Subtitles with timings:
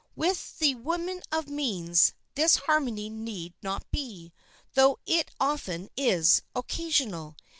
[0.15, 4.33] With the woman of means, this harmony need not be,
[4.73, 7.37] though it often is, occasional.